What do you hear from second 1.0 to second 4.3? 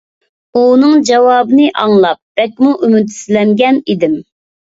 جاۋابىنى ئاڭلاپ بەكمۇ ئۈمىدسىزلەنگەن ئىدىم.